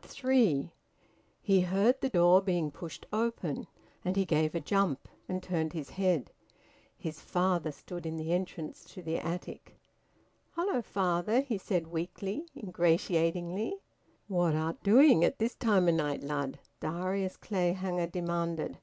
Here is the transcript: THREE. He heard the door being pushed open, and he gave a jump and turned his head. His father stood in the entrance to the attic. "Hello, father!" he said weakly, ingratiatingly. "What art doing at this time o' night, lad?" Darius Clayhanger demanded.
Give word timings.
THREE. 0.00 0.72
He 1.40 1.60
heard 1.60 2.00
the 2.00 2.08
door 2.08 2.40
being 2.42 2.72
pushed 2.72 3.06
open, 3.12 3.68
and 4.04 4.16
he 4.16 4.24
gave 4.24 4.56
a 4.56 4.60
jump 4.60 5.06
and 5.28 5.40
turned 5.40 5.72
his 5.72 5.90
head. 5.90 6.32
His 6.98 7.20
father 7.20 7.70
stood 7.70 8.04
in 8.04 8.16
the 8.16 8.32
entrance 8.32 8.84
to 8.92 9.02
the 9.02 9.18
attic. 9.18 9.76
"Hello, 10.56 10.82
father!" 10.82 11.42
he 11.42 11.58
said 11.58 11.86
weakly, 11.86 12.48
ingratiatingly. 12.56 13.76
"What 14.26 14.56
art 14.56 14.82
doing 14.82 15.22
at 15.22 15.38
this 15.38 15.54
time 15.54 15.86
o' 15.86 15.92
night, 15.92 16.24
lad?" 16.24 16.58
Darius 16.80 17.36
Clayhanger 17.36 18.08
demanded. 18.08 18.78